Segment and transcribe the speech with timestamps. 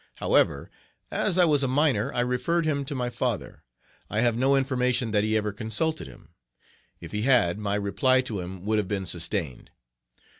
[0.15, 0.71] However,
[1.11, 3.61] as I was a minor, I referred him to my father.
[4.09, 6.29] I have no information that he ever consulted him.
[6.99, 9.69] If he had, my reply to him would have been sustained.